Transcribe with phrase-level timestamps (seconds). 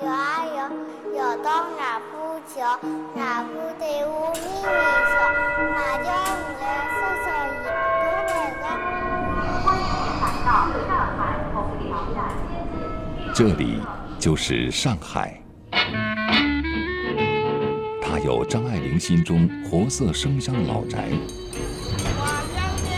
[0.00, 0.56] 游啊游，
[1.16, 2.12] 游到外婆
[2.52, 2.78] 桥，
[3.14, 4.68] 外婆对我咪咪
[5.10, 5.14] 笑，
[5.70, 7.64] 马叫我来扫扫野，
[8.00, 8.62] 多来个。
[9.64, 9.82] 欢迎
[10.20, 10.48] 来到
[10.86, 11.20] 上海
[11.52, 11.56] 虹
[11.88, 12.16] 桥站。
[13.34, 13.80] 这里
[14.18, 15.40] 就是上海，
[18.02, 21.08] 它有张爱玲心中活色生香的老宅，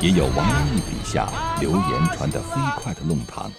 [0.00, 1.28] 也有王安忆笔下
[1.60, 3.50] 流言传得飞快的弄堂。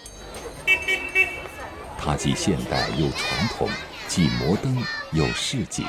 [2.04, 3.68] 它既现代又传统，
[4.08, 4.76] 既摩登
[5.12, 5.86] 又市井。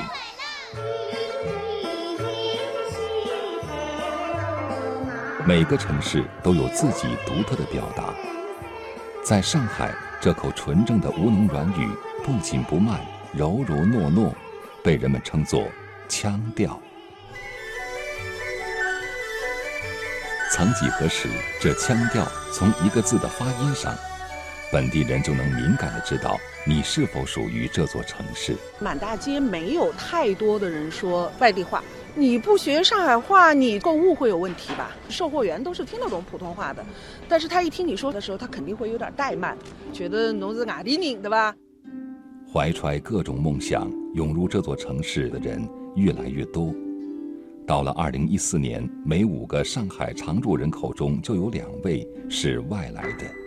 [5.44, 8.14] 每个城市都有自己独特的表达。
[9.24, 11.88] 在上海，这口纯正的吴侬软语
[12.24, 13.00] 不紧不慢，
[13.32, 14.32] 柔柔糯糯，
[14.84, 15.66] 被人们称作
[16.08, 16.80] 腔调。
[20.52, 21.28] 曾几何时，
[21.60, 23.92] 这腔调从一个字的发音上。
[24.72, 26.36] 本地人就能敏感的知道
[26.66, 28.56] 你是否属于这座城市。
[28.80, 31.82] 满大街没有太多的人说外地话，
[32.16, 34.90] 你不学上海话，你购物会有问题吧？
[35.08, 36.84] 售货员都是听得懂普通话的，
[37.28, 39.56] 但是他一听你说的时候，他肯定会有点怠慢，
[39.92, 41.54] 觉得侬是外地人，对吧？
[42.52, 46.74] 怀揣各种梦想涌入这座城市的人越来越多。
[47.66, 53.43] 到了二零一四年，每五个上海常住人口中就有两位是外来的。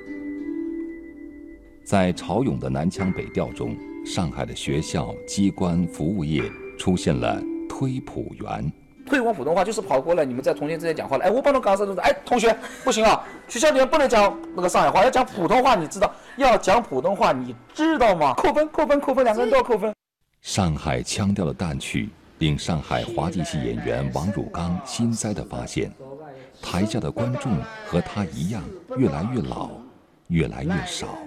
[1.87, 3.73] 在潮涌的南腔北调中，
[4.05, 6.43] 上海的学校、机关、服务业
[6.77, 8.69] 出现了推普员。
[9.05, 11.23] 推广普通话就是跑过来，你们在同学之间讲话了。
[11.23, 11.97] 哎，我帮侬讲啥子？
[12.01, 16.13] 哎，同学，不行啊，学校里面不能讲那个上海话，要讲普通话，你知道？
[16.35, 18.33] 要讲普通话，你知道吗？
[18.33, 19.95] 扣分，扣分，扣分，两个人都要扣分。
[20.41, 25.89] 上海腔调的淡去，令上海滑稽戏演员王汝刚心塞地发现，
[26.61, 27.53] 台下的观众
[27.85, 28.61] 和他一样，
[28.97, 29.69] 越来越老，
[30.27, 31.17] 越来越少。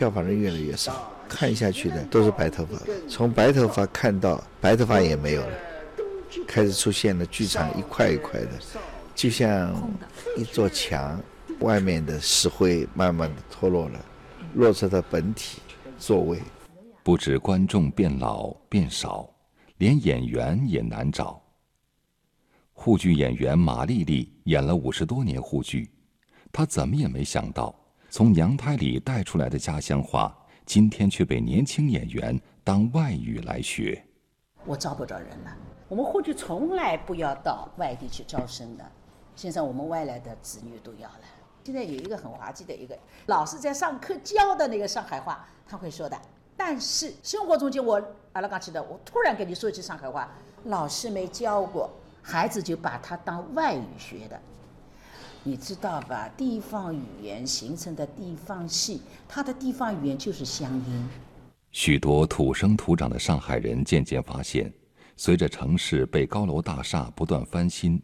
[0.00, 5.54] 票房人越来越少，看下去的都是白头发，从白头发看到白头发也没有了，
[6.48, 8.48] 开始出现了剧场一块一块的，
[9.14, 9.76] 就像
[10.38, 11.22] 一座墙，
[11.58, 14.00] 外面的石灰慢慢的脱落了，
[14.54, 15.60] 落出它本体
[15.98, 16.38] 座位。
[17.02, 19.28] 不止观众变老变少，
[19.76, 21.42] 连演员也难找。
[22.72, 25.90] 沪剧演员马丽丽演了五十多年沪剧，
[26.50, 27.74] 她怎么也没想到。
[28.12, 34.04] 从娘胎里带出来的家乡话，今天却被年轻演员当外语来学。
[34.66, 35.56] 我招不着人了。
[35.88, 38.84] 我们过去从来不要到外地去招生的，
[39.36, 41.20] 现在我们外来的子女都要了。
[41.62, 46.20] 现在有一个很滑稽的一个，老师在上课教的那个上海话，他会说的。
[46.56, 50.28] 但是生活中间，我阿拉刚起的，我突然跟你说一句上海话，
[50.64, 51.88] 老师没教过，
[52.20, 54.40] 孩子就把它当外语学的。
[55.42, 56.28] 你知道吧？
[56.36, 61.08] 地方语言形成的地方戏，它的地方语言就是乡音。
[61.70, 64.70] 许多土生土长的上海人渐渐发现，
[65.16, 68.02] 随着城市被高楼大厦不断翻新，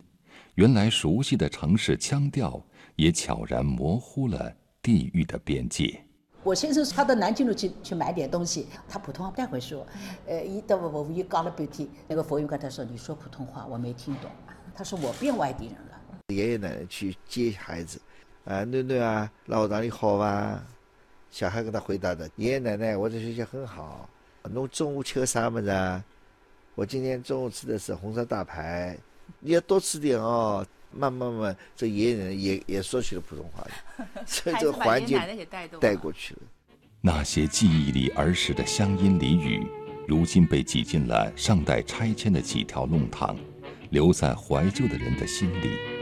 [0.55, 2.63] 原来熟悉的城市腔调
[2.95, 6.01] 也悄然模糊了地域的边界。
[6.43, 9.87] 我先生他到南京路去去买点东西，他普通话不太会说，
[10.27, 14.31] 呃，一到我我一讲了半天，那个服务员跟他说：“你说普通话，我没听懂。”
[14.75, 15.81] 他说：“我变外地人了。”
[16.35, 18.01] 爷爷奶奶去接孩子，
[18.45, 20.61] 啊，囡囡啊，老学堂里好吧？
[21.31, 24.11] 小孩跟他回答的：爷爷奶奶，我在学校很好。
[24.51, 26.05] 侬中午吃个啥么子啊？
[26.75, 28.99] 我今天中午吃的是红烧大排，
[29.39, 30.67] 你要多吃点哦。
[30.91, 33.65] 慢慢慢，这爷爷奶奶也也说起了普通话
[34.27, 35.21] 所以这个环境
[35.81, 36.41] 带过去了。
[37.01, 39.65] 那些记忆里儿时的乡音俚语，
[40.09, 43.37] 如今被挤进了尚待拆迁的几条弄堂，
[43.91, 45.96] 留在怀旧的人的心里。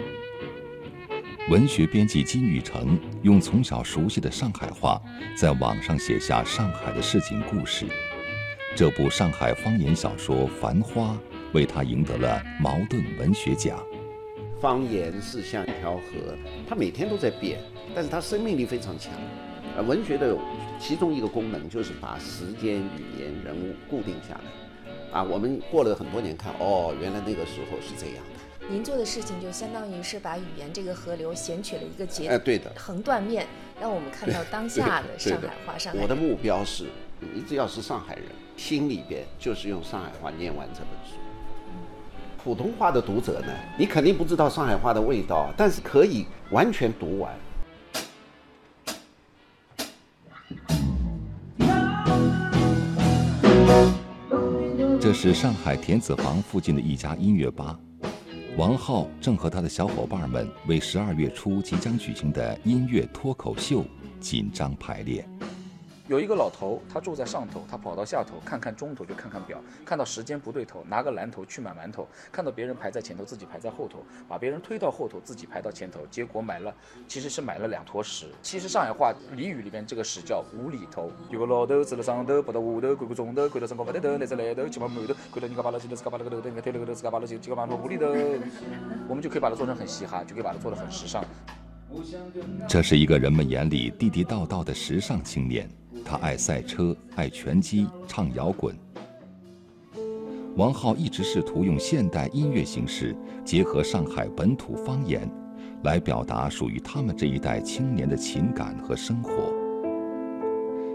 [1.51, 4.99] 文学编辑金宇成用从小熟悉的上海话，
[5.37, 7.85] 在网上写下上海的市井故事。
[8.75, 11.13] 这部上海方言小说《繁花》
[11.53, 13.79] 为他赢得了茅盾文学奖。
[14.59, 16.35] 方言是像一条河，
[16.67, 17.61] 它每天都在变，
[17.95, 19.13] 但是它生命力非常强。
[19.77, 20.35] 而文学的
[20.81, 25.21] 其中一个功能就是把时间、语言、人物固定下来。
[25.21, 28.44] 啊，我们过了很多年看，哦，原来那个时候是这样的。
[28.71, 33.47] 您做的事情就相当于是把语言这个河流选取了一个节，哎，对的，横断面，
[33.79, 35.77] 让我们看到当下的上海话。
[35.77, 36.87] 上海，我的目标是，
[37.21, 38.25] 你只要是上海人，
[38.57, 41.19] 心里边就是用上海话念完这本书。
[42.43, 47.35] 普通话的读者呢，你肯定不知道上海话的味道，但是可以完全读完。
[54.99, 57.79] 这是上海田子坊附近的一家音乐吧。
[58.57, 63.85] 王浩正和他的小伙伴们为十二月初即将举行的音乐脱口秀
[64.21, 65.29] 紧张排练。
[66.07, 76.75] 有一个老头，他住在上头，他跑到下头看看钟头，就看看表，看到时间不对头，拿个篮头去买馒头，看到别人排在前头，自己排在后头，把别人推到后头，自己排到前头，结果买了，
[77.09, 78.27] 其实是买了两坨屎。
[78.43, 81.11] 其实上海话俚语里面这个屎叫无厘头。
[81.31, 88.09] 有个老头坐在上头，跑到下头看个钟头，看到身高不对头，拿着来头去摸馒头，看到人家把老头，自家把那个头，人家推了个头，自家把老头，结果把它无厘头。
[89.09, 91.25] 我们就可以把它做成很嘻哈，就可以把它做得很时尚。
[92.69, 95.67] 这是一个人们眼里地地道道的时尚青年。
[96.05, 98.75] 他爱赛车，爱拳击，唱摇滚。
[100.57, 105.29] 王浩一直试图用现代音乐形式结合上海本土方言，
[105.83, 109.31] 来表达属于他们这一代青年的情感和生活。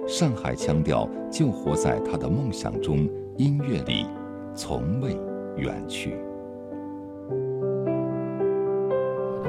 [0.07, 4.05] 上海腔调就活在他的梦想中，音乐里，
[4.55, 5.17] 从未
[5.57, 6.15] 远去。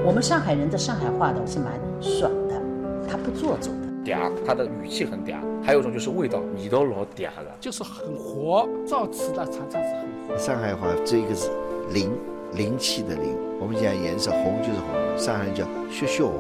[0.05, 2.61] 我们上海人的上海话都是蛮爽的，
[3.07, 3.90] 他不做作的。
[4.05, 8.69] 嗲，他的语气很嗲，还有一种就是味道，味道老嗲的，就是很活。
[8.87, 10.37] 造词的常常是很活。
[10.37, 11.50] 上海话这一个是，
[11.93, 12.11] 灵，
[12.55, 13.37] 灵气的灵。
[13.61, 16.35] 我们讲颜色，红就是红，上海人叫血血红，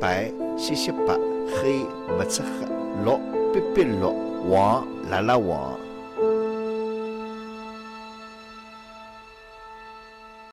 [0.00, 1.14] 白血血白，
[1.46, 1.84] 黑
[2.18, 2.66] 没出黑，
[3.04, 3.18] 绿
[3.52, 4.06] 碧碧绿，
[4.50, 5.72] 黄辣辣黄。